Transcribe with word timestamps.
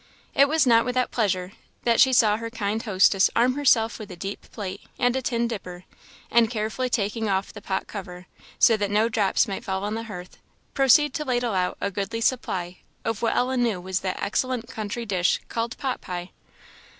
It 0.33 0.49
was 0.49 0.65
not 0.65 0.83
without 0.83 1.11
pleasure 1.11 1.51
that 1.83 1.99
she 2.01 2.11
saw 2.11 2.37
her 2.37 2.49
kind 2.49 2.81
hostess 2.81 3.29
arm 3.35 3.53
herself 3.53 3.99
with 3.99 4.09
a 4.09 4.15
deep 4.15 4.51
plate 4.51 4.81
and 4.97 5.15
a 5.15 5.21
tin 5.21 5.47
dipper, 5.47 5.83
and 6.31 6.49
carefully 6.49 6.89
taking 6.89 7.29
off 7.29 7.53
the 7.53 7.61
pot 7.61 7.85
cover, 7.85 8.25
so 8.57 8.75
that 8.77 8.89
no 8.89 9.09
drops 9.09 9.47
might 9.47 9.63
fall 9.63 9.83
on 9.83 9.93
the 9.93 10.05
hearth, 10.05 10.39
proceed 10.73 11.13
to 11.13 11.23
ladle 11.23 11.53
out 11.53 11.77
a 11.79 11.91
goodly 11.91 12.19
supply 12.19 12.79
of 13.05 13.21
what 13.21 13.35
Ellen 13.35 13.61
knew 13.61 13.79
was 13.79 13.99
that 13.99 14.19
excellent 14.19 14.67
country 14.67 15.05
dish 15.05 15.39
called 15.49 15.77
pot 15.77 16.01
pie. 16.01 16.31